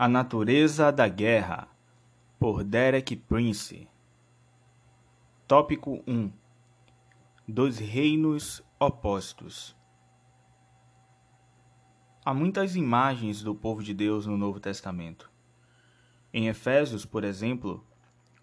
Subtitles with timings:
[0.00, 1.66] A Natureza da Guerra,
[2.38, 3.88] por Derek Prince.
[5.44, 6.30] Tópico 1
[7.48, 9.76] Dos Reinos Opostos
[12.24, 15.28] Há muitas imagens do povo de Deus no Novo Testamento.
[16.32, 17.84] Em Efésios, por exemplo,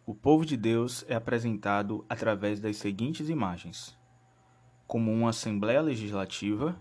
[0.06, 3.98] o povo de Deus é apresentado através das seguintes imagens:
[4.86, 6.78] como uma Assembleia Legislativa,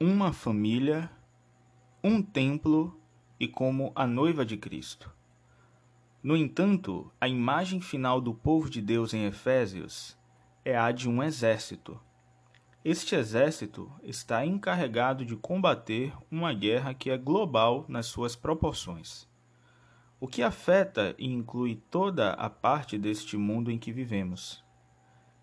[0.00, 1.10] uma família,
[2.02, 2.98] um templo
[3.42, 5.12] e como a noiva de Cristo.
[6.22, 10.16] No entanto, a imagem final do povo de Deus em Efésios
[10.64, 12.00] é a de um exército.
[12.84, 19.28] Este exército está encarregado de combater uma guerra que é global nas suas proporções,
[20.20, 24.64] o que afeta e inclui toda a parte deste mundo em que vivemos.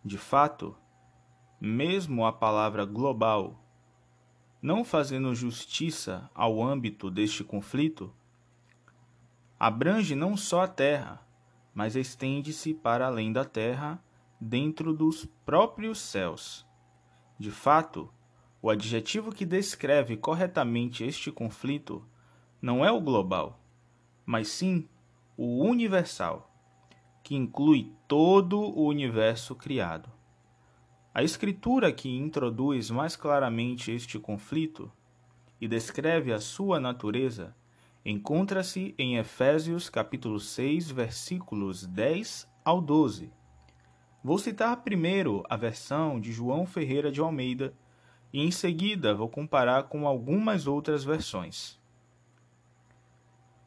[0.05, 0.73] De fato,
[1.59, 3.59] mesmo a palavra global
[4.61, 8.13] não fazendo justiça ao âmbito deste conflito,
[9.59, 11.25] abrange não só a Terra,
[11.73, 14.03] mas estende-se para além da Terra,
[14.39, 16.65] dentro dos próprios céus.
[17.37, 18.11] De fato,
[18.61, 22.05] o adjetivo que descreve corretamente este conflito
[22.61, 23.59] não é o global,
[24.25, 24.87] mas sim
[25.37, 26.53] o universal,
[27.23, 30.18] que inclui todo o universo criado.
[31.19, 34.89] A escritura que introduz mais claramente este conflito
[35.59, 37.53] e descreve a sua natureza
[38.05, 43.33] encontra-se em Efésios capítulo 6, versículos 10 ao 12.
[44.23, 47.73] Vou citar primeiro a versão de João Ferreira de Almeida
[48.31, 51.77] e em seguida vou comparar com algumas outras versões.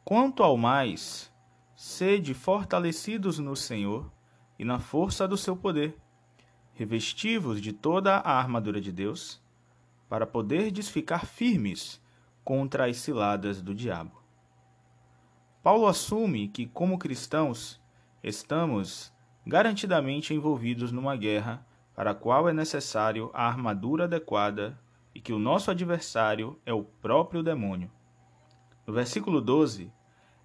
[0.03, 1.31] Quanto ao mais,
[1.75, 4.11] sede fortalecidos no Senhor
[4.57, 5.95] e na força do seu poder
[6.73, 9.41] revestivos de toda a armadura de Deus,
[10.09, 12.01] para poderdes ficar firmes
[12.43, 14.21] contra as ciladas do diabo.
[15.61, 17.81] Paulo assume que, como cristãos,
[18.21, 19.13] estamos
[19.45, 21.65] garantidamente envolvidos numa guerra
[21.95, 24.79] para a qual é necessário a armadura adequada
[25.15, 27.89] e que o nosso adversário é o próprio demônio.
[28.85, 29.91] No versículo 12,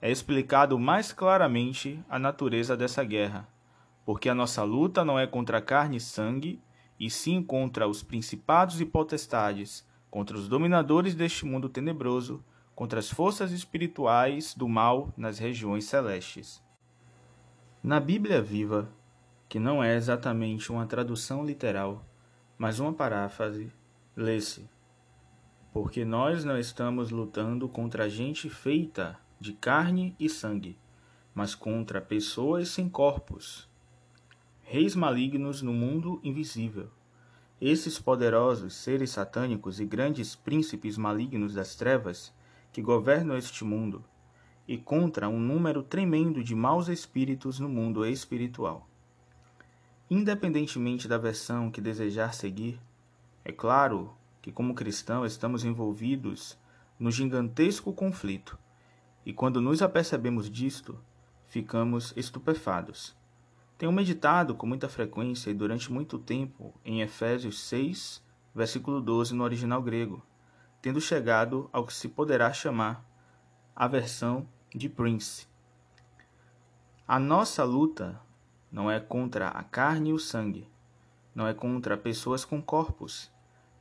[0.00, 3.48] é explicado mais claramente a natureza dessa guerra
[4.08, 6.62] porque a nossa luta não é contra carne e sangue,
[6.98, 12.42] e sim contra os principados e potestades, contra os dominadores deste mundo tenebroso,
[12.74, 16.64] contra as forças espirituais do mal nas regiões celestes.
[17.82, 18.90] Na Bíblia Viva,
[19.46, 22.02] que não é exatamente uma tradução literal,
[22.56, 23.70] mas uma paráfrase,
[24.16, 24.70] lê-se:
[25.70, 30.78] Porque nós não estamos lutando contra gente feita de carne e sangue,
[31.34, 33.68] mas contra pessoas sem corpos
[34.70, 36.90] reis malignos no mundo invisível.
[37.58, 42.34] Esses poderosos seres satânicos e grandes príncipes malignos das trevas
[42.70, 44.04] que governam este mundo,
[44.66, 48.86] e contra um número tremendo de maus espíritos no mundo espiritual.
[50.10, 52.78] Independentemente da versão que desejar seguir,
[53.46, 54.12] é claro
[54.42, 56.58] que, como cristão, estamos envolvidos
[56.98, 58.58] no gigantesco conflito,
[59.24, 61.00] e quando nos apercebemos disto,
[61.46, 63.16] ficamos estupefados
[63.78, 68.20] tenho meditado com muita frequência e durante muito tempo em Efésios 6,
[68.52, 70.20] versículo 12 no original grego,
[70.82, 73.04] tendo chegado ao que se poderá chamar
[73.76, 75.46] a versão de Prince.
[77.06, 78.20] A nossa luta
[78.70, 80.68] não é contra a carne e o sangue,
[81.32, 83.30] não é contra pessoas com corpos,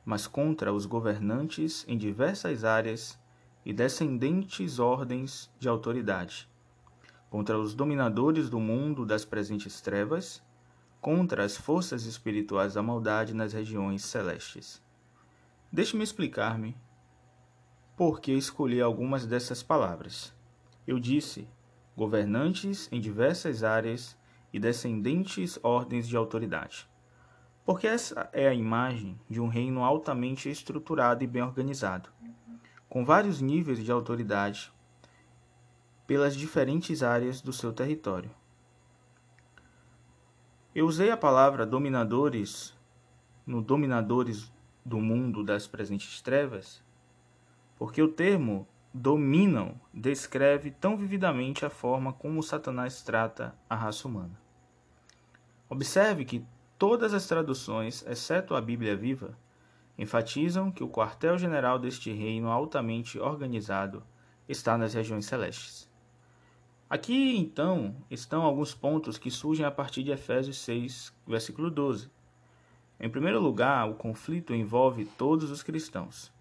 [0.04, 3.18] mas contra os governantes em diversas áreas
[3.64, 6.48] e descendentes ordens de autoridade
[7.30, 10.42] contra os dominadores do mundo das presentes trevas,
[11.00, 14.82] contra as forças espirituais da maldade nas regiões celestes.
[15.70, 16.76] Deixe-me explicar-me
[17.96, 20.32] por que escolhi algumas dessas palavras.
[20.86, 21.48] Eu disse
[21.96, 24.16] governantes em diversas áreas
[24.52, 26.88] e descendentes ordens de autoridade.
[27.64, 32.08] Porque essa é a imagem de um reino altamente estruturado e bem organizado,
[32.88, 34.72] com vários níveis de autoridade
[36.08, 38.30] pelas diferentes áreas do seu território.
[40.74, 42.74] Eu usei a palavra dominadores
[43.46, 44.50] no dominadores
[44.82, 46.82] do mundo das presentes trevas,
[47.76, 54.40] porque o termo dominam descreve tão vividamente a forma como Satanás trata a raça humana.
[55.68, 56.42] Observe que
[56.78, 59.36] todas as traduções, exceto a Bíblia Viva,
[59.98, 64.02] enfatizam que o quartel-general deste reino altamente organizado
[64.48, 65.87] está nas regiões celestes.
[66.90, 72.10] Aqui, então, estão alguns pontos que surgem a partir de Efésios 6, versículo 12.
[72.98, 76.32] Em primeiro lugar, o conflito envolve todos os cristãos.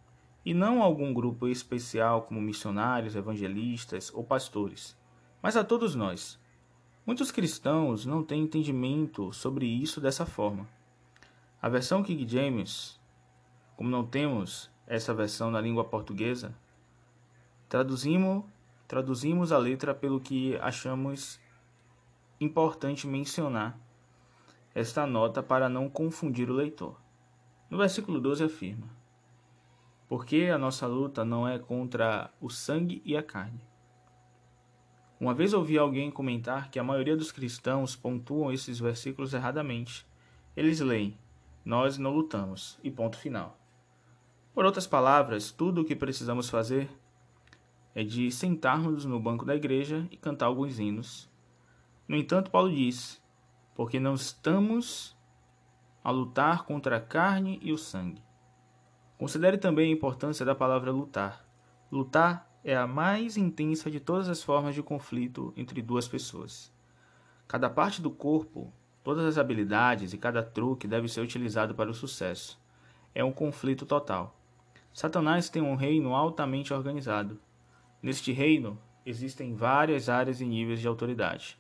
[0.46, 4.96] e não algum grupo especial como missionários, evangelistas ou pastores,
[5.42, 6.40] mas a todos nós.
[7.06, 10.66] Muitos cristãos não têm entendimento sobre isso dessa forma.
[11.62, 12.98] A versão King James,
[13.76, 16.56] como não temos essa versão na língua portuguesa,
[17.68, 18.46] traduzimos,
[18.88, 21.40] traduzimos a letra pelo que achamos
[22.40, 23.78] importante mencionar
[24.74, 26.96] esta nota para não confundir o leitor.
[27.70, 28.88] No versículo 12 afirma:
[30.08, 33.60] Porque a nossa luta não é contra o sangue e a carne.
[35.20, 40.06] Uma vez ouvi alguém comentar que a maioria dos cristãos pontuam esses versículos erradamente.
[40.56, 41.18] Eles leem:
[41.66, 43.60] Nós não lutamos, e ponto final.
[44.54, 46.88] Por outras palavras, tudo o que precisamos fazer
[47.98, 51.28] é de sentarmos no banco da igreja e cantar alguns hinos.
[52.08, 53.20] No entanto, Paulo diz:
[53.74, 55.18] porque não estamos
[56.04, 58.22] a lutar contra a carne e o sangue.
[59.18, 61.44] Considere também a importância da palavra lutar.
[61.92, 66.72] Lutar é a mais intensa de todas as formas de conflito entre duas pessoas.
[67.48, 68.72] Cada parte do corpo,
[69.04, 72.62] todas as habilidades e cada truque deve ser utilizado para o sucesso.
[73.16, 74.40] É um conflito total.
[74.94, 77.40] Satanás tem um reino altamente organizado.
[78.02, 81.58] Neste reino existem várias áreas e níveis de autoridade.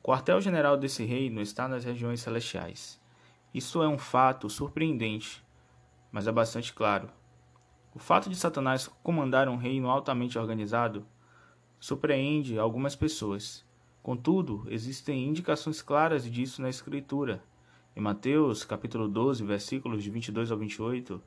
[0.00, 3.00] O quartel-general desse reino está nas regiões celestiais.
[3.52, 5.44] Isso é um fato surpreendente,
[6.12, 7.08] mas é bastante claro.
[7.94, 11.06] O fato de Satanás comandar um reino altamente organizado
[11.80, 13.64] surpreende algumas pessoas.
[14.02, 17.42] Contudo, existem indicações claras disso na Escritura.
[17.96, 21.22] Em Mateus, capítulo 12, versículos de 22 ao 28,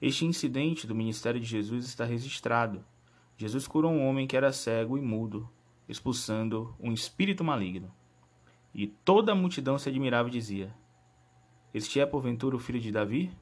[0.00, 2.84] este incidente do ministério de Jesus está registrado.
[3.42, 5.50] Jesus curou um homem que era cego e mudo,
[5.88, 7.92] expulsando um espírito maligno.
[8.72, 10.72] E toda a multidão se admirava e dizia:
[11.74, 13.36] Este é porventura o filho de Davi?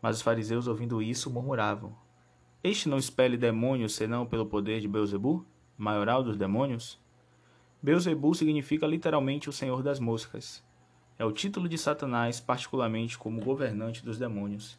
[0.00, 1.92] Mas os fariseus, ouvindo isso, murmuravam:
[2.62, 5.44] Este não expele demônios senão pelo poder de Beuzebu,
[5.76, 7.00] maioral dos demônios?
[7.82, 10.64] Beuzebu significa literalmente o senhor das moscas.
[11.18, 14.78] É o título de Satanás, particularmente como governante dos demônios,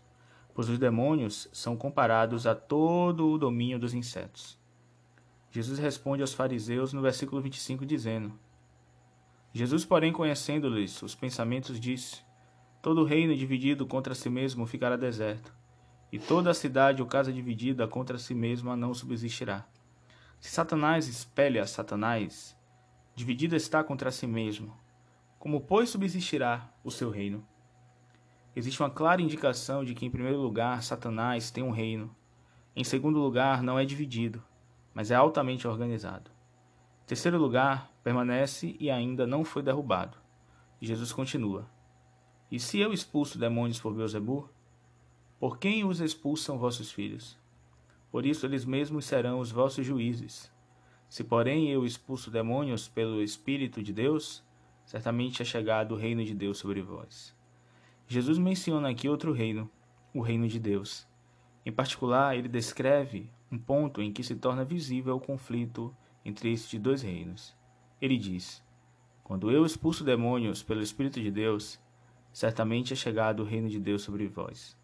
[0.54, 4.58] pois os demônios são comparados a todo o domínio dos insetos.
[5.52, 8.34] Jesus responde aos fariseus no versículo 25, dizendo:
[9.54, 12.24] Jesus, porém, conhecendo-lhes os pensamentos, disse:
[12.82, 15.54] Todo reino dividido contra si mesmo ficará deserto,
[16.12, 19.66] e toda cidade ou casa dividida contra si mesma não subsistirá.
[20.40, 22.58] Se Satanás espelha Satanás,
[23.16, 24.76] dividido está contra si mesmo.
[25.38, 27.48] Como, pois, subsistirá o seu reino?
[28.56, 32.16] Existe uma clara indicação de que, em primeiro lugar, Satanás tem um reino.
[32.76, 34.44] Em segundo lugar, não é dividido,
[34.94, 36.30] mas é altamente organizado.
[37.04, 40.18] Em terceiro lugar, permanece e ainda não foi derrubado.
[40.80, 41.68] Jesus continua:
[42.52, 44.50] E se eu expulso demônios por Beuzebu,
[45.40, 47.38] por quem os expulsam vossos filhos?
[48.12, 50.52] Por isso eles mesmos serão os vossos juízes.
[51.10, 54.44] Se, porém, eu expulso demônios pelo Espírito de Deus,
[54.86, 57.36] certamente é chegado o reino de Deus sobre vós.
[58.08, 59.70] Jesus menciona aqui outro reino,
[60.14, 61.08] o reino de Deus.
[61.66, 65.96] Em particular, ele descreve um ponto em que se torna visível o conflito
[66.26, 67.56] entre estes dois reinos.
[68.02, 68.64] Ele diz:
[69.24, 71.80] Quando eu expulso demônios pelo Espírito de Deus,
[72.32, 74.78] certamente é chegado o reino de Deus sobre vós.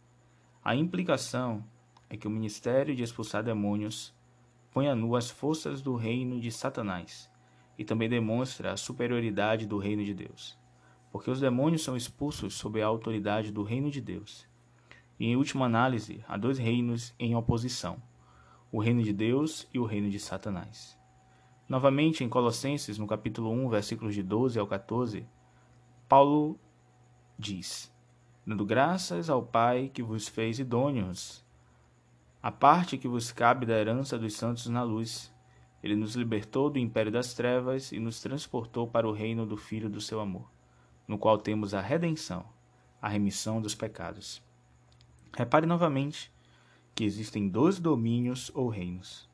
[0.63, 1.65] A implicação
[2.09, 4.13] é que o ministério de expulsar demônios
[4.71, 7.29] põe a nu as forças do reino de Satanás
[7.77, 10.58] e também demonstra a superioridade do reino de Deus,
[11.11, 14.47] porque os demônios são expulsos sob a autoridade do reino de Deus.
[15.19, 18.01] E em última análise, há dois reinos em oposição:
[18.71, 20.97] o reino de Deus e o reino de Satanás.
[21.67, 25.27] Novamente, em Colossenses, no capítulo 1, versículos de 12 ao 14,
[26.07, 26.59] Paulo
[27.37, 27.93] diz:
[28.45, 31.45] Dando graças ao Pai que vos fez idôneos,
[32.41, 35.31] a parte que vos cabe da herança dos santos na luz.
[35.83, 39.89] Ele nos libertou do império das trevas e nos transportou para o reino do Filho
[39.89, 40.49] do seu amor,
[41.09, 42.45] no qual temos a redenção,
[43.01, 44.41] a remissão dos pecados.
[45.33, 46.31] Repare novamente
[46.95, 49.29] que existem dois domínios ou reinos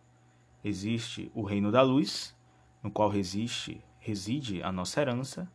[0.68, 2.36] existe o reino da luz,
[2.82, 5.48] no qual resiste, reside a nossa herança,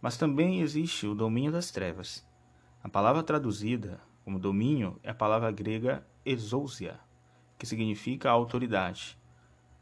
[0.00, 2.26] mas também existe o domínio das trevas.
[2.82, 6.98] A palavra traduzida como domínio é a palavra grega exousia,
[7.58, 9.18] que significa autoridade.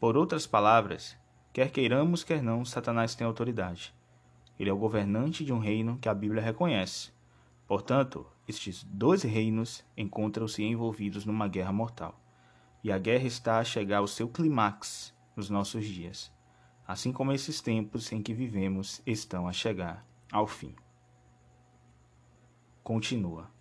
[0.00, 1.16] Por outras palavras,
[1.52, 3.94] quer queiramos, quer não, Satanás tem autoridade.
[4.58, 7.10] Ele é o governante de um reino que a Bíblia reconhece.
[7.66, 12.20] Portanto, estes dois reinos encontram-se envolvidos numa guerra mortal
[12.82, 16.32] e a guerra está a chegar ao seu clímax nos nossos dias,
[16.86, 20.74] assim como esses tempos em que vivemos estão a chegar ao fim.
[22.82, 23.51] Continua.